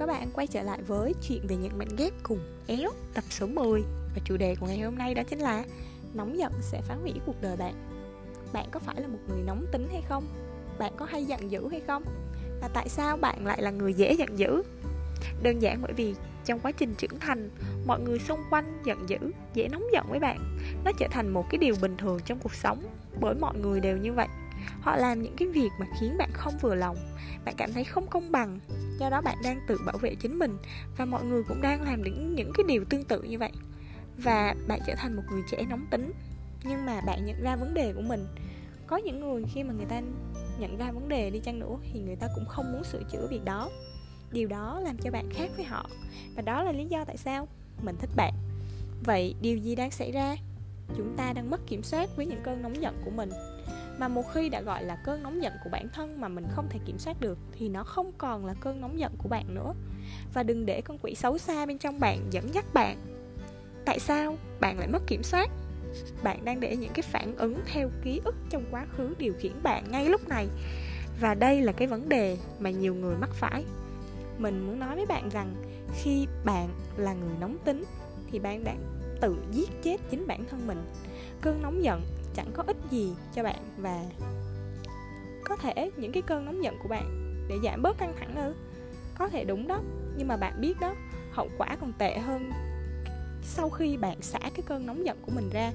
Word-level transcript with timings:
các 0.00 0.06
bạn 0.06 0.30
quay 0.32 0.46
trở 0.46 0.62
lại 0.62 0.82
với 0.82 1.14
chuyện 1.28 1.46
về 1.48 1.56
những 1.56 1.78
mảnh 1.78 1.96
ghép 1.96 2.12
cùng 2.22 2.38
éo 2.66 2.90
tập 3.14 3.24
số 3.30 3.46
10 3.46 3.82
Và 4.14 4.22
chủ 4.24 4.36
đề 4.36 4.54
của 4.60 4.66
ngày 4.66 4.80
hôm 4.80 4.98
nay 4.98 5.14
đó 5.14 5.22
chính 5.28 5.38
là 5.38 5.64
Nóng 6.14 6.38
giận 6.38 6.52
sẽ 6.60 6.80
phá 6.82 6.94
hủy 6.94 7.12
cuộc 7.26 7.42
đời 7.42 7.56
bạn 7.56 7.74
Bạn 8.52 8.66
có 8.70 8.80
phải 8.80 9.00
là 9.00 9.08
một 9.08 9.18
người 9.28 9.42
nóng 9.46 9.66
tính 9.72 9.88
hay 9.92 10.02
không? 10.08 10.24
Bạn 10.78 10.92
có 10.96 11.04
hay 11.04 11.24
giận 11.24 11.50
dữ 11.50 11.68
hay 11.70 11.80
không? 11.80 12.04
Và 12.60 12.68
tại 12.68 12.88
sao 12.88 13.16
bạn 13.16 13.46
lại 13.46 13.62
là 13.62 13.70
người 13.70 13.94
dễ 13.94 14.12
giận 14.12 14.38
dữ? 14.38 14.62
Đơn 15.42 15.62
giản 15.62 15.82
bởi 15.82 15.92
vì 15.92 16.14
trong 16.44 16.60
quá 16.60 16.72
trình 16.72 16.94
trưởng 16.98 17.18
thành 17.20 17.50
Mọi 17.86 18.00
người 18.00 18.18
xung 18.18 18.40
quanh 18.50 18.82
giận 18.84 19.08
dữ, 19.08 19.18
dễ 19.54 19.68
nóng 19.68 19.84
giận 19.92 20.06
với 20.08 20.18
bạn 20.18 20.58
Nó 20.84 20.92
trở 20.98 21.06
thành 21.10 21.28
một 21.28 21.46
cái 21.50 21.58
điều 21.58 21.74
bình 21.82 21.96
thường 21.96 22.20
trong 22.24 22.38
cuộc 22.42 22.54
sống 22.54 22.82
Bởi 23.20 23.34
mọi 23.34 23.58
người 23.58 23.80
đều 23.80 23.96
như 23.96 24.12
vậy 24.12 24.28
Họ 24.80 24.96
làm 24.96 25.22
những 25.22 25.36
cái 25.36 25.48
việc 25.48 25.70
mà 25.80 25.86
khiến 26.00 26.18
bạn 26.18 26.30
không 26.32 26.54
vừa 26.62 26.74
lòng 26.74 26.96
Bạn 27.44 27.54
cảm 27.58 27.72
thấy 27.72 27.84
không 27.84 28.06
công 28.06 28.32
bằng 28.32 28.58
do 29.00 29.10
đó 29.10 29.20
bạn 29.20 29.36
đang 29.44 29.60
tự 29.66 29.78
bảo 29.86 29.98
vệ 29.98 30.14
chính 30.14 30.38
mình 30.38 30.58
và 30.96 31.04
mọi 31.04 31.24
người 31.24 31.42
cũng 31.48 31.62
đang 31.62 31.82
làm 31.82 32.02
những 32.02 32.34
những 32.34 32.52
cái 32.54 32.64
điều 32.68 32.84
tương 32.84 33.04
tự 33.04 33.22
như 33.22 33.38
vậy. 33.38 33.52
Và 34.16 34.54
bạn 34.68 34.80
trở 34.86 34.94
thành 34.96 35.16
một 35.16 35.22
người 35.30 35.42
trẻ 35.50 35.62
nóng 35.68 35.86
tính, 35.90 36.12
nhưng 36.64 36.86
mà 36.86 37.00
bạn 37.00 37.26
nhận 37.26 37.42
ra 37.42 37.56
vấn 37.56 37.74
đề 37.74 37.92
của 37.92 38.02
mình. 38.02 38.26
Có 38.86 38.96
những 38.96 39.20
người 39.20 39.44
khi 39.54 39.62
mà 39.62 39.72
người 39.72 39.86
ta 39.86 40.00
nhận 40.58 40.78
ra 40.78 40.92
vấn 40.92 41.08
đề 41.08 41.30
đi 41.30 41.38
chăng 41.38 41.58
nữa 41.58 41.76
thì 41.92 42.00
người 42.00 42.16
ta 42.16 42.28
cũng 42.34 42.44
không 42.48 42.72
muốn 42.72 42.84
sửa 42.84 43.02
chữa 43.12 43.26
việc 43.30 43.44
đó. 43.44 43.70
Điều 44.32 44.48
đó 44.48 44.80
làm 44.80 44.98
cho 44.98 45.10
bạn 45.10 45.28
khác 45.30 45.50
với 45.56 45.64
họ, 45.64 45.86
và 46.36 46.42
đó 46.42 46.62
là 46.62 46.72
lý 46.72 46.86
do 46.86 47.04
tại 47.04 47.16
sao 47.16 47.48
mình 47.82 47.96
thích 48.00 48.10
bạn. 48.16 48.34
Vậy 49.04 49.34
điều 49.42 49.56
gì 49.56 49.74
đang 49.74 49.90
xảy 49.90 50.12
ra? 50.12 50.36
Chúng 50.96 51.16
ta 51.16 51.32
đang 51.32 51.50
mất 51.50 51.60
kiểm 51.66 51.82
soát 51.82 52.10
với 52.16 52.26
những 52.26 52.42
cơn 52.42 52.62
nóng 52.62 52.82
giận 52.82 52.94
của 53.04 53.10
mình 53.10 53.30
mà 54.00 54.08
một 54.08 54.34
khi 54.34 54.48
đã 54.48 54.60
gọi 54.60 54.84
là 54.84 54.96
cơn 55.04 55.22
nóng 55.22 55.42
giận 55.42 55.52
của 55.64 55.70
bản 55.70 55.88
thân 55.92 56.20
mà 56.20 56.28
mình 56.28 56.44
không 56.50 56.68
thể 56.70 56.78
kiểm 56.86 56.98
soát 56.98 57.20
được, 57.20 57.38
thì 57.52 57.68
nó 57.68 57.84
không 57.84 58.12
còn 58.18 58.46
là 58.46 58.54
cơn 58.60 58.80
nóng 58.80 58.98
giận 58.98 59.12
của 59.18 59.28
bạn 59.28 59.54
nữa. 59.54 59.72
Và 60.34 60.42
đừng 60.42 60.66
để 60.66 60.80
con 60.80 60.98
quỷ 61.02 61.14
xấu 61.14 61.38
xa 61.38 61.66
bên 61.66 61.78
trong 61.78 62.00
bạn 62.00 62.18
dẫn 62.30 62.54
dắt 62.54 62.64
bạn. 62.74 62.96
Tại 63.84 63.98
sao 63.98 64.36
bạn 64.60 64.78
lại 64.78 64.88
mất 64.88 65.02
kiểm 65.06 65.22
soát? 65.22 65.50
Bạn 66.22 66.44
đang 66.44 66.60
để 66.60 66.76
những 66.76 66.92
cái 66.94 67.02
phản 67.02 67.36
ứng 67.36 67.60
theo 67.66 67.90
ký 68.04 68.20
ức 68.24 68.34
trong 68.50 68.64
quá 68.70 68.86
khứ 68.96 69.14
điều 69.18 69.34
khiển 69.38 69.52
bạn 69.62 69.84
ngay 69.90 70.08
lúc 70.08 70.28
này. 70.28 70.48
Và 71.20 71.34
đây 71.34 71.62
là 71.62 71.72
cái 71.72 71.88
vấn 71.88 72.08
đề 72.08 72.36
mà 72.60 72.70
nhiều 72.70 72.94
người 72.94 73.16
mắc 73.16 73.30
phải. 73.32 73.64
Mình 74.38 74.66
muốn 74.66 74.78
nói 74.78 74.96
với 74.96 75.06
bạn 75.06 75.28
rằng, 75.28 75.54
khi 75.94 76.26
bạn 76.44 76.68
là 76.96 77.12
người 77.12 77.34
nóng 77.40 77.56
tính, 77.64 77.84
thì 78.30 78.38
bạn 78.38 78.64
đang 78.64 78.78
tự 79.20 79.36
giết 79.52 79.70
chết 79.82 79.96
chính 80.10 80.26
bản 80.26 80.44
thân 80.50 80.66
mình. 80.66 80.78
Cơn 81.40 81.62
nóng 81.62 81.84
giận 81.84 82.02
chẳng 82.34 82.50
có 82.54 82.62
ích 82.66 82.76
gì 82.90 83.14
cho 83.34 83.42
bạn 83.42 83.62
và 83.78 84.04
có 85.44 85.56
thể 85.56 85.90
những 85.96 86.12
cái 86.12 86.22
cơn 86.22 86.44
nóng 86.44 86.64
giận 86.64 86.78
của 86.82 86.88
bạn 86.88 87.36
để 87.48 87.58
giảm 87.64 87.82
bớt 87.82 87.98
căng 87.98 88.14
thẳng 88.18 88.36
ư 88.36 88.54
có 89.18 89.28
thể 89.28 89.44
đúng 89.44 89.68
đó, 89.68 89.80
nhưng 90.16 90.28
mà 90.28 90.36
bạn 90.36 90.60
biết 90.60 90.80
đó, 90.80 90.94
hậu 91.32 91.48
quả 91.58 91.76
còn 91.80 91.92
tệ 91.98 92.18
hơn 92.18 92.50
sau 93.42 93.70
khi 93.70 93.96
bạn 93.96 94.22
xả 94.22 94.38
cái 94.38 94.62
cơn 94.66 94.86
nóng 94.86 95.06
giận 95.06 95.18
của 95.22 95.32
mình 95.34 95.50
ra. 95.52 95.72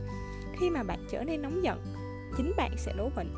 Khi 0.59 0.70
mà 0.70 0.83
bạn 0.83 1.06
trở 1.11 1.23
nên 1.23 1.42
nóng 1.42 1.64
giận, 1.64 1.83
chính 2.38 2.53
bạn 2.58 2.72
sẽ 2.78 2.94
đổ 2.98 3.09
bệnh. 3.16 3.33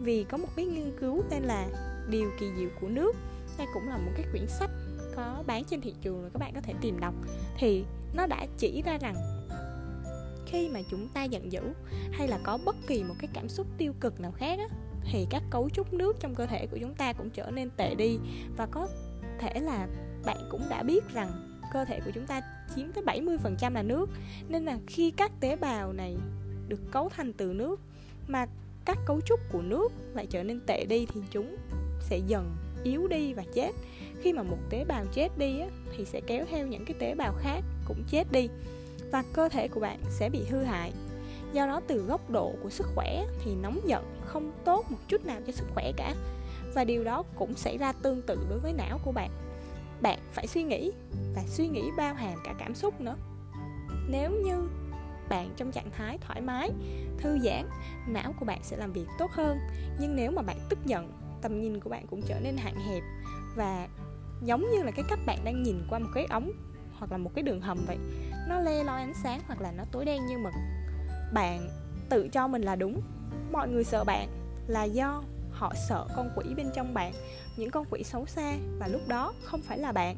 Vì 0.00 0.24
có 0.24 0.36
một 0.36 0.48
cái 0.56 0.66
nghiên 0.66 0.92
cứu 1.00 1.22
tên 1.30 1.42
là 1.42 1.66
điều 2.10 2.30
kỳ 2.40 2.46
diệu 2.56 2.68
của 2.80 2.88
nước, 2.88 3.16
đây 3.58 3.66
cũng 3.74 3.88
là 3.88 3.96
một 3.96 4.10
cái 4.16 4.26
quyển 4.32 4.46
sách 4.48 4.70
có 5.16 5.42
bán 5.46 5.64
trên 5.64 5.80
thị 5.80 5.94
trường 6.02 6.20
rồi 6.20 6.30
các 6.32 6.38
bạn 6.38 6.54
có 6.54 6.60
thể 6.60 6.74
tìm 6.80 7.00
đọc. 7.00 7.14
Thì 7.58 7.84
nó 8.14 8.26
đã 8.26 8.46
chỉ 8.58 8.82
ra 8.82 8.98
rằng 8.98 9.14
khi 10.54 10.68
mà 10.68 10.80
chúng 10.90 11.08
ta 11.08 11.24
giận 11.24 11.52
dữ 11.52 11.62
hay 12.12 12.28
là 12.28 12.38
có 12.42 12.58
bất 12.64 12.76
kỳ 12.86 13.02
một 13.02 13.14
cái 13.18 13.28
cảm 13.32 13.48
xúc 13.48 13.66
tiêu 13.78 13.92
cực 14.00 14.20
nào 14.20 14.32
khác 14.32 14.58
á, 14.58 14.76
thì 15.12 15.26
các 15.30 15.42
cấu 15.50 15.70
trúc 15.70 15.92
nước 15.92 16.16
trong 16.20 16.34
cơ 16.34 16.46
thể 16.46 16.66
của 16.66 16.78
chúng 16.80 16.94
ta 16.94 17.12
cũng 17.12 17.30
trở 17.30 17.50
nên 17.50 17.70
tệ 17.76 17.94
đi. 17.94 18.18
Và 18.56 18.66
có 18.66 18.88
thể 19.38 19.60
là 19.60 19.88
bạn 20.24 20.36
cũng 20.50 20.62
đã 20.70 20.82
biết 20.82 21.04
rằng 21.14 21.58
cơ 21.72 21.84
thể 21.84 22.00
của 22.04 22.10
chúng 22.14 22.26
ta 22.26 22.40
chiếm 22.76 22.92
tới 22.92 23.04
70% 23.04 23.72
là 23.72 23.82
nước. 23.82 24.10
Nên 24.48 24.64
là 24.64 24.78
khi 24.86 25.10
các 25.10 25.32
tế 25.40 25.56
bào 25.56 25.92
này 25.92 26.16
được 26.68 26.80
cấu 26.90 27.08
thành 27.08 27.32
từ 27.32 27.52
nước 27.52 27.80
mà 28.28 28.46
các 28.84 28.98
cấu 29.06 29.20
trúc 29.20 29.40
của 29.52 29.62
nước 29.62 29.92
lại 30.14 30.26
trở 30.26 30.42
nên 30.42 30.60
tệ 30.66 30.84
đi 30.84 31.06
thì 31.14 31.20
chúng 31.30 31.56
sẽ 32.00 32.18
dần 32.26 32.56
yếu 32.84 33.08
đi 33.08 33.34
và 33.34 33.44
chết. 33.54 33.72
Khi 34.20 34.32
mà 34.32 34.42
một 34.42 34.58
tế 34.70 34.84
bào 34.84 35.04
chết 35.12 35.38
đi 35.38 35.60
á, 35.60 35.66
thì 35.96 36.04
sẽ 36.04 36.20
kéo 36.20 36.44
theo 36.50 36.66
những 36.66 36.84
cái 36.84 36.94
tế 36.98 37.14
bào 37.14 37.34
khác 37.38 37.64
cũng 37.86 38.04
chết 38.10 38.32
đi 38.32 38.48
và 39.14 39.22
cơ 39.32 39.48
thể 39.48 39.68
của 39.68 39.80
bạn 39.80 39.98
sẽ 40.10 40.30
bị 40.30 40.44
hư 40.50 40.62
hại. 40.62 40.92
Do 41.52 41.66
đó, 41.66 41.80
từ 41.86 41.98
góc 41.98 42.30
độ 42.30 42.52
của 42.62 42.70
sức 42.70 42.86
khỏe 42.94 43.26
thì 43.44 43.54
nóng 43.54 43.80
giận 43.86 44.20
không 44.24 44.52
tốt 44.64 44.90
một 44.90 44.98
chút 45.08 45.24
nào 45.24 45.40
cho 45.46 45.52
sức 45.52 45.66
khỏe 45.74 45.92
cả. 45.96 46.14
Và 46.74 46.84
điều 46.84 47.04
đó 47.04 47.22
cũng 47.36 47.54
xảy 47.54 47.78
ra 47.78 47.92
tương 47.92 48.22
tự 48.22 48.46
đối 48.50 48.58
với 48.58 48.72
não 48.72 48.98
của 49.04 49.12
bạn. 49.12 49.30
Bạn 50.00 50.18
phải 50.32 50.46
suy 50.46 50.62
nghĩ 50.62 50.92
và 51.34 51.42
suy 51.46 51.68
nghĩ 51.68 51.82
bao 51.96 52.14
hàm 52.14 52.34
cả 52.44 52.54
cảm 52.58 52.74
xúc 52.74 53.00
nữa. 53.00 53.16
Nếu 54.08 54.30
như 54.30 54.68
bạn 55.28 55.50
trong 55.56 55.72
trạng 55.72 55.90
thái 55.90 56.18
thoải 56.18 56.40
mái, 56.40 56.70
thư 57.18 57.38
giãn, 57.38 57.68
não 58.08 58.32
của 58.40 58.44
bạn 58.44 58.60
sẽ 58.62 58.76
làm 58.76 58.92
việc 58.92 59.06
tốt 59.18 59.30
hơn. 59.30 59.58
Nhưng 60.00 60.16
nếu 60.16 60.30
mà 60.30 60.42
bạn 60.42 60.58
tức 60.68 60.78
giận, 60.86 61.12
tầm 61.42 61.60
nhìn 61.60 61.80
của 61.80 61.90
bạn 61.90 62.06
cũng 62.06 62.22
trở 62.22 62.40
nên 62.40 62.56
hạn 62.56 62.74
hẹp 62.74 63.02
và 63.56 63.88
giống 64.42 64.70
như 64.70 64.82
là 64.82 64.90
cái 64.90 65.04
cách 65.08 65.18
bạn 65.26 65.38
đang 65.44 65.62
nhìn 65.62 65.76
qua 65.90 65.98
một 65.98 66.10
cái 66.14 66.26
ống 66.30 66.50
hoặc 66.98 67.12
là 67.12 67.18
một 67.18 67.30
cái 67.34 67.42
đường 67.42 67.60
hầm 67.60 67.78
vậy 67.86 67.98
nó 68.48 68.60
le 68.60 68.84
loi 68.84 69.00
ánh 69.00 69.14
sáng 69.22 69.40
hoặc 69.46 69.60
là 69.60 69.72
nó 69.72 69.84
tối 69.92 70.04
đen 70.04 70.26
như 70.26 70.38
mực. 70.38 70.52
Bạn 71.32 71.68
tự 72.08 72.28
cho 72.28 72.48
mình 72.48 72.62
là 72.62 72.76
đúng. 72.76 73.00
Mọi 73.52 73.68
người 73.68 73.84
sợ 73.84 74.04
bạn 74.04 74.28
là 74.66 74.84
do 74.84 75.22
họ 75.50 75.72
sợ 75.88 76.06
con 76.16 76.30
quỷ 76.36 76.54
bên 76.56 76.66
trong 76.74 76.94
bạn, 76.94 77.12
những 77.56 77.70
con 77.70 77.84
quỷ 77.90 78.02
xấu 78.02 78.26
xa 78.26 78.52
và 78.78 78.88
lúc 78.88 79.08
đó 79.08 79.32
không 79.44 79.62
phải 79.62 79.78
là 79.78 79.92
bạn. 79.92 80.16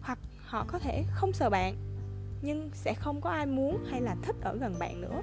Hoặc 0.00 0.18
họ 0.46 0.64
có 0.68 0.78
thể 0.78 1.04
không 1.14 1.32
sợ 1.32 1.50
bạn, 1.50 1.74
nhưng 2.42 2.70
sẽ 2.74 2.94
không 2.94 3.20
có 3.20 3.30
ai 3.30 3.46
muốn 3.46 3.84
hay 3.90 4.00
là 4.00 4.16
thích 4.22 4.36
ở 4.42 4.56
gần 4.56 4.74
bạn 4.78 5.00
nữa. 5.00 5.22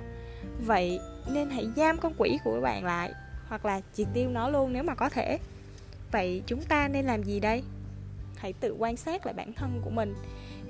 Vậy 0.66 1.00
nên 1.32 1.50
hãy 1.50 1.68
giam 1.76 1.98
con 1.98 2.14
quỷ 2.18 2.40
của 2.44 2.62
bạn 2.62 2.86
lại 2.86 3.14
hoặc 3.48 3.66
là 3.66 3.82
triệt 3.94 4.08
tiêu 4.14 4.30
nó 4.30 4.50
luôn 4.50 4.74
nếu 4.74 4.84
mà 4.84 4.96
có 4.96 5.10
thể. 5.10 5.40
Vậy 6.12 6.44
chúng 6.46 6.64
ta 6.64 6.88
nên 6.88 7.06
làm 7.06 7.24
gì 7.24 7.40
đây? 7.40 7.64
Hãy 8.42 8.54
tự 8.54 8.76
quan 8.80 8.98
sát 8.98 9.26
lại 9.26 9.34
bản 9.34 9.54
thân 9.54 9.82
của 9.84 9.90
mình. 9.90 10.16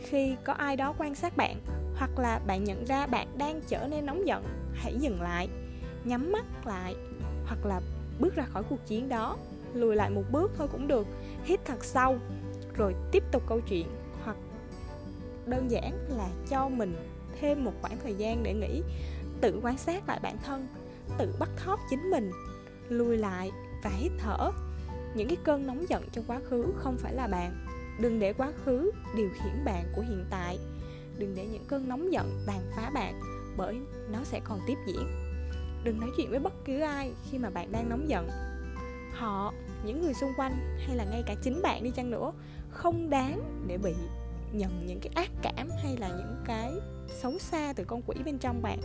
Khi 0.04 0.36
có 0.44 0.54
ai 0.54 0.76
đó 0.76 0.94
quan 0.98 1.16
sát 1.16 1.38
bạn, 1.38 1.56
hoặc 1.96 2.20
là 2.20 2.40
bạn 2.48 2.64
nhận 2.64 2.86
ra 2.86 3.08
bạn 3.08 3.28
đang 3.38 3.62
trở 3.68 3.88
nên 3.88 4.06
nóng 4.06 4.28
giận, 4.28 4.44
hãy 4.74 4.96
dừng 5.00 5.22
lại, 5.22 5.50
nhắm 6.04 6.32
mắt 6.32 6.68
lại, 6.68 6.96
hoặc 7.46 7.66
là 7.66 7.82
bước 8.20 8.36
ra 8.36 8.44
khỏi 8.44 8.64
cuộc 8.70 8.86
chiến 8.88 9.10
đó, 9.10 9.38
lùi 9.74 9.96
lại 9.96 10.10
một 10.10 10.24
bước 10.32 10.52
thôi 10.58 10.68
cũng 10.72 10.88
được, 10.88 11.08
hít 11.44 11.60
thật 11.66 11.84
sâu, 11.84 12.18
rồi 12.74 12.96
tiếp 13.12 13.24
tục 13.32 13.44
câu 13.48 13.60
chuyện, 13.70 13.88
hoặc 14.24 14.38
đơn 15.46 15.72
giản 15.72 16.08
là 16.10 16.30
cho 16.50 16.70
mình 16.70 16.96
thêm 17.40 17.66
một 17.66 17.74
khoảng 17.82 17.98
thời 18.04 18.14
gian 18.14 18.44
để 18.44 18.54
nghĩ, 18.54 18.82
tự 19.42 19.60
quan 19.64 19.78
sát 19.78 20.08
lại 20.08 20.20
bản 20.24 20.38
thân, 20.46 20.68
tự 21.18 21.36
bắt 21.40 21.50
thóp 21.58 21.80
chính 21.90 22.10
mình, 22.12 22.32
lùi 22.90 23.18
lại 23.18 23.52
và 23.84 23.90
hít 23.90 24.12
thở 24.18 24.52
những 25.16 25.28
cái 25.28 25.38
cơn 25.44 25.68
nóng 25.68 25.86
giận 25.90 26.04
trong 26.12 26.26
quá 26.28 26.40
khứ 26.50 26.74
không 26.76 26.98
phải 26.98 27.14
là 27.14 27.28
bạn. 27.28 27.68
Đừng 28.00 28.20
để 28.20 28.34
quá 28.34 28.52
khứ 28.66 28.92
điều 29.16 29.30
khiển 29.30 29.66
bạn 29.66 29.86
của 29.96 30.02
hiện 30.02 30.26
tại. 30.30 30.60
Đừng 31.18 31.36
để 31.36 31.48
những 31.52 31.66
cơn 31.68 31.90
nóng 31.90 32.14
giận 32.14 32.44
tàn 32.48 32.62
phá 32.76 32.92
bạn, 32.94 33.22
bởi 33.58 33.78
nó 34.12 34.24
sẽ 34.24 34.40
còn 34.44 34.60
tiếp 34.68 34.78
diễn. 34.88 35.08
Đừng 35.84 36.00
nói 36.00 36.10
chuyện 36.18 36.30
với 36.30 36.40
bất 36.40 36.54
cứ 36.66 36.80
ai 36.80 37.14
khi 37.30 37.38
mà 37.38 37.50
bạn 37.50 37.72
đang 37.72 37.90
nóng 37.90 38.10
giận. 38.10 38.28
Họ, 39.14 39.54
những 39.86 40.02
người 40.02 40.14
xung 40.14 40.32
quanh 40.38 40.78
hay 40.88 40.96
là 40.96 41.04
ngay 41.04 41.24
cả 41.26 41.36
chính 41.44 41.62
bạn 41.62 41.84
đi 41.84 41.92
chăng 41.92 42.12
nữa, 42.12 42.32
không 42.70 43.10
đáng 43.10 43.66
để 43.68 43.78
bị 43.78 43.94
nhận 44.52 44.86
những 44.86 45.00
cái 45.00 45.12
ác 45.16 45.30
cảm 45.42 45.70
hay 45.84 45.98
là 45.98 46.08
những 46.08 46.44
cái 46.46 46.74
xấu 47.08 47.40
xa 47.40 47.74
từ 47.76 47.84
con 47.84 48.02
quỷ 48.02 48.16
bên 48.26 48.38
trong 48.38 48.62
bạn. 48.62 48.80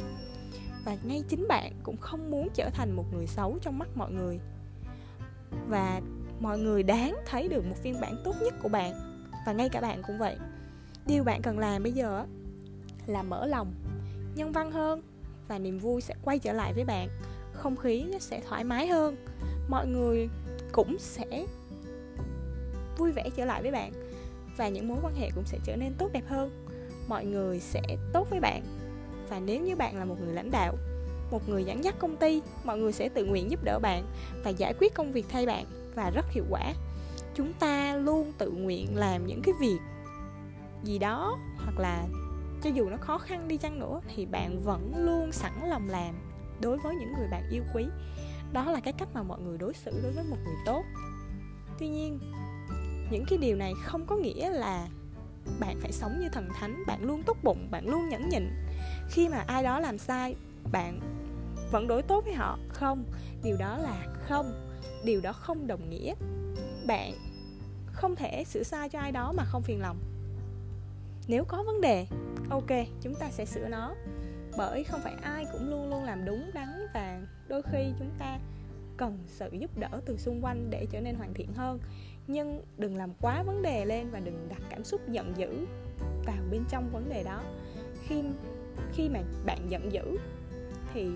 Và 0.84 0.96
ngay 1.04 1.22
chính 1.28 1.48
bạn 1.48 1.72
cũng 1.82 1.96
không 1.96 2.30
muốn 2.30 2.48
trở 2.54 2.70
thành 2.70 2.96
một 2.96 3.04
người 3.14 3.26
xấu 3.26 3.58
trong 3.62 3.78
mắt 3.78 3.88
mọi 3.94 4.12
người. 4.12 4.40
Và 5.68 6.00
mọi 6.40 6.58
người 6.58 6.82
đáng 6.82 7.16
thấy 7.26 7.48
được 7.48 7.64
một 7.66 7.76
phiên 7.82 8.00
bản 8.00 8.16
tốt 8.24 8.34
nhất 8.42 8.54
của 8.62 8.68
bạn. 8.68 8.94
Và 9.46 9.52
ngay 9.52 9.68
cả 9.68 9.80
bạn 9.80 10.02
cũng 10.06 10.18
vậy. 10.18 10.36
Điều 11.06 11.24
bạn 11.24 11.42
cần 11.42 11.58
làm 11.58 11.82
bây 11.82 11.92
giờ 11.92 12.26
là 13.06 13.22
mở 13.22 13.46
lòng, 13.46 13.72
nhân 14.34 14.52
văn 14.52 14.70
hơn 14.70 15.02
và 15.48 15.58
niềm 15.58 15.78
vui 15.78 16.00
sẽ 16.00 16.14
quay 16.22 16.38
trở 16.38 16.52
lại 16.52 16.72
với 16.72 16.84
bạn. 16.84 17.08
Không 17.52 17.76
khí 17.76 18.04
nó 18.12 18.18
sẽ 18.18 18.40
thoải 18.48 18.64
mái 18.64 18.86
hơn. 18.86 19.16
Mọi 19.68 19.86
người 19.86 20.28
cũng 20.72 20.96
sẽ 20.98 21.46
vui 22.98 23.12
vẻ 23.12 23.30
trở 23.36 23.44
lại 23.44 23.62
với 23.62 23.70
bạn. 23.70 23.92
Và 24.56 24.68
những 24.68 24.88
mối 24.88 24.98
quan 25.02 25.14
hệ 25.14 25.30
cũng 25.34 25.44
sẽ 25.44 25.58
trở 25.64 25.76
nên 25.76 25.94
tốt 25.98 26.08
đẹp 26.12 26.24
hơn. 26.28 26.64
Mọi 27.08 27.24
người 27.24 27.60
sẽ 27.60 27.82
tốt 28.12 28.30
với 28.30 28.40
bạn. 28.40 28.62
Và 29.28 29.40
nếu 29.40 29.60
như 29.60 29.76
bạn 29.76 29.96
là 29.96 30.04
một 30.04 30.16
người 30.24 30.34
lãnh 30.34 30.50
đạo, 30.50 30.76
một 31.30 31.48
người 31.48 31.64
dẫn 31.64 31.84
dắt 31.84 31.94
công 31.98 32.16
ty, 32.16 32.42
mọi 32.64 32.78
người 32.78 32.92
sẽ 32.92 33.08
tự 33.08 33.24
nguyện 33.24 33.50
giúp 33.50 33.64
đỡ 33.64 33.78
bạn 33.78 34.04
và 34.44 34.50
giải 34.50 34.74
quyết 34.78 34.94
công 34.94 35.12
việc 35.12 35.26
thay 35.28 35.46
bạn 35.46 35.64
và 35.96 36.10
rất 36.10 36.26
hiệu 36.30 36.44
quả. 36.50 36.74
Chúng 37.34 37.52
ta 37.52 37.94
luôn 37.94 38.32
tự 38.38 38.50
nguyện 38.50 38.96
làm 38.96 39.26
những 39.26 39.42
cái 39.42 39.54
việc 39.60 39.78
gì 40.82 40.98
đó 40.98 41.38
hoặc 41.56 41.78
là 41.78 42.04
cho 42.62 42.70
dù 42.70 42.88
nó 42.88 42.96
khó 42.96 43.18
khăn 43.18 43.48
đi 43.48 43.56
chăng 43.56 43.78
nữa 43.78 44.00
thì 44.14 44.26
bạn 44.26 44.62
vẫn 44.62 44.92
luôn 44.96 45.32
sẵn 45.32 45.52
lòng 45.68 45.88
làm 45.88 46.14
đối 46.60 46.78
với 46.78 46.94
những 46.94 47.12
người 47.12 47.28
bạn 47.30 47.42
yêu 47.50 47.62
quý. 47.74 47.84
Đó 48.52 48.70
là 48.70 48.80
cái 48.80 48.92
cách 48.92 49.08
mà 49.14 49.22
mọi 49.22 49.40
người 49.40 49.58
đối 49.58 49.74
xử 49.74 50.00
đối 50.02 50.12
với 50.12 50.24
một 50.24 50.36
người 50.44 50.56
tốt. 50.66 50.82
Tuy 51.78 51.88
nhiên, 51.88 52.18
những 53.10 53.24
cái 53.28 53.38
điều 53.38 53.56
này 53.56 53.72
không 53.84 54.06
có 54.06 54.16
nghĩa 54.16 54.50
là 54.50 54.88
bạn 55.60 55.76
phải 55.80 55.92
sống 55.92 56.20
như 56.20 56.28
thần 56.28 56.48
thánh, 56.60 56.82
bạn 56.86 57.02
luôn 57.02 57.22
tốt 57.22 57.36
bụng, 57.42 57.68
bạn 57.70 57.88
luôn 57.88 58.08
nhẫn 58.08 58.28
nhịn. 58.28 58.50
Khi 59.10 59.28
mà 59.28 59.44
ai 59.46 59.62
đó 59.62 59.80
làm 59.80 59.98
sai, 59.98 60.36
bạn 60.72 61.00
vẫn 61.70 61.88
đối 61.88 62.02
tốt 62.02 62.24
với 62.24 62.34
họ. 62.34 62.58
Không, 62.68 63.04
điều 63.44 63.56
đó 63.56 63.76
là 63.76 64.06
không 64.28 64.65
điều 65.04 65.20
đó 65.20 65.32
không 65.32 65.66
đồng 65.66 65.90
nghĩa. 65.90 66.14
Bạn 66.86 67.12
không 67.92 68.16
thể 68.16 68.44
sửa 68.44 68.62
sai 68.62 68.88
cho 68.88 68.98
ai 68.98 69.12
đó 69.12 69.32
mà 69.32 69.44
không 69.44 69.62
phiền 69.62 69.80
lòng. 69.80 69.98
Nếu 71.28 71.44
có 71.44 71.62
vấn 71.62 71.80
đề, 71.80 72.06
ok, 72.50 72.70
chúng 73.00 73.14
ta 73.14 73.30
sẽ 73.30 73.44
sửa 73.44 73.68
nó. 73.68 73.94
Bởi 74.58 74.84
không 74.84 75.00
phải 75.04 75.14
ai 75.22 75.46
cũng 75.52 75.70
luôn 75.70 75.90
luôn 75.90 76.04
làm 76.04 76.24
đúng, 76.24 76.50
đắn 76.54 76.86
và 76.94 77.20
đôi 77.48 77.62
khi 77.62 77.92
chúng 77.98 78.10
ta 78.18 78.38
cần 78.96 79.18
sự 79.26 79.48
giúp 79.52 79.78
đỡ 79.78 80.00
từ 80.06 80.16
xung 80.16 80.44
quanh 80.44 80.70
để 80.70 80.86
trở 80.90 81.00
nên 81.00 81.14
hoàn 81.14 81.34
thiện 81.34 81.52
hơn. 81.52 81.78
Nhưng 82.26 82.62
đừng 82.78 82.96
làm 82.96 83.10
quá 83.20 83.42
vấn 83.42 83.62
đề 83.62 83.84
lên 83.84 84.10
và 84.10 84.20
đừng 84.20 84.48
đặt 84.48 84.60
cảm 84.70 84.84
xúc 84.84 85.00
giận 85.08 85.32
dữ 85.36 85.66
vào 86.26 86.42
bên 86.50 86.64
trong 86.68 86.90
vấn 86.92 87.08
đề 87.08 87.22
đó. 87.22 87.42
Khi 88.08 88.22
khi 88.92 89.08
mà 89.08 89.20
bạn 89.46 89.70
giận 89.70 89.92
dữ 89.92 90.18
thì 90.94 91.10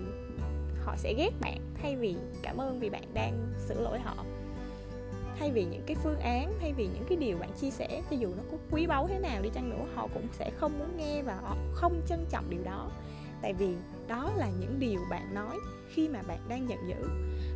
họ 0.83 0.95
sẽ 0.97 1.13
ghét 1.13 1.31
bạn 1.41 1.57
thay 1.81 1.95
vì 1.95 2.15
cảm 2.41 2.57
ơn 2.57 2.79
vì 2.79 2.89
bạn 2.89 3.03
đang 3.13 3.53
sửa 3.67 3.81
lỗi 3.81 3.99
họ. 3.99 4.25
Thay 5.39 5.51
vì 5.51 5.65
những 5.65 5.83
cái 5.85 5.95
phương 6.03 6.19
án, 6.19 6.53
thay 6.61 6.73
vì 6.73 6.87
những 6.87 7.05
cái 7.09 7.17
điều 7.17 7.37
bạn 7.37 7.49
chia 7.61 7.71
sẻ, 7.71 8.01
cho 8.09 8.15
dù 8.15 8.29
nó 8.37 8.43
có 8.51 8.57
quý 8.71 8.87
báu 8.87 9.07
thế 9.07 9.19
nào 9.19 9.41
đi 9.41 9.49
chăng 9.53 9.69
nữa, 9.69 9.85
họ 9.95 10.07
cũng 10.13 10.27
sẽ 10.31 10.51
không 10.57 10.79
muốn 10.79 10.97
nghe 10.97 11.21
và 11.21 11.35
họ 11.35 11.57
không 11.73 12.01
trân 12.07 12.25
trọng 12.29 12.49
điều 12.49 12.63
đó. 12.63 12.91
Tại 13.41 13.53
vì 13.53 13.75
đó 14.07 14.31
là 14.37 14.49
những 14.59 14.79
điều 14.79 15.01
bạn 15.09 15.33
nói 15.33 15.57
khi 15.89 16.09
mà 16.09 16.21
bạn 16.27 16.39
đang 16.49 16.69
giận 16.69 16.79
dữ. 16.87 17.09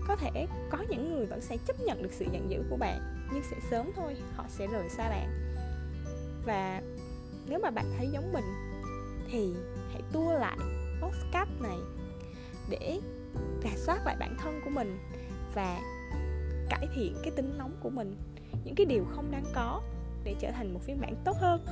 Có 0.07 0.15
thể 0.15 0.47
có 0.69 0.77
những 0.89 1.13
người 1.13 1.25
vẫn 1.25 1.41
sẽ 1.41 1.57
chấp 1.67 1.81
nhận 1.81 2.03
được 2.03 2.13
sự 2.13 2.25
giận 2.31 2.51
dữ 2.51 2.63
của 2.69 2.77
bạn, 2.77 3.27
nhưng 3.33 3.43
sẽ 3.51 3.57
sớm 3.71 3.91
thôi, 3.95 4.15
họ 4.35 4.45
sẽ 4.49 4.67
rời 4.67 4.89
xa 4.89 5.09
bạn. 5.09 5.29
Và 6.45 6.81
nếu 7.47 7.59
mà 7.59 7.69
bạn 7.69 7.85
thấy 7.97 8.07
giống 8.13 8.33
mình, 8.33 8.45
thì 9.27 9.53
hãy 9.91 10.01
tua 10.13 10.33
lại 10.33 10.57
podcast 11.01 11.49
này 11.61 11.77
để 12.69 12.99
rà 13.63 13.69
soát 13.75 14.05
lại 14.05 14.15
bản 14.19 14.37
thân 14.39 14.61
của 14.63 14.69
mình 14.69 14.97
và 15.55 15.79
cải 16.69 16.87
thiện 16.95 17.15
cái 17.23 17.31
tính 17.35 17.57
nóng 17.57 17.77
của 17.79 17.89
mình. 17.89 18.15
Những 18.63 18.75
cái 18.75 18.85
điều 18.85 19.05
không 19.15 19.31
đáng 19.31 19.45
có 19.53 19.81
để 20.23 20.35
trở 20.39 20.51
thành 20.51 20.73
một 20.73 20.79
phiên 20.83 21.01
bản 21.01 21.15
tốt 21.25 21.37
hơn. 21.39 21.65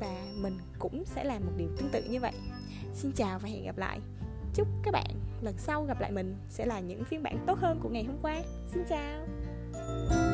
Và 0.00 0.26
mình 0.34 0.58
cũng 0.78 1.04
sẽ 1.04 1.24
làm 1.24 1.46
một 1.46 1.52
điều 1.56 1.68
tương 1.78 1.90
tự 1.92 2.02
như 2.02 2.20
vậy. 2.20 2.32
Xin 2.94 3.12
chào 3.12 3.38
và 3.38 3.48
hẹn 3.48 3.64
gặp 3.64 3.78
lại. 3.78 4.00
Chúc 4.54 4.68
các 4.82 4.90
bạn 4.90 5.10
lần 5.42 5.54
sau 5.58 5.84
gặp 5.84 6.00
lại 6.00 6.12
mình 6.12 6.36
sẽ 6.48 6.66
là 6.66 6.80
những 6.80 7.04
phiên 7.04 7.22
bản 7.22 7.44
tốt 7.46 7.58
hơn 7.58 7.80
của 7.82 7.88
ngày 7.88 8.04
hôm 8.04 8.16
qua. 8.22 8.42
Xin 8.72 8.84
chào! 8.88 10.27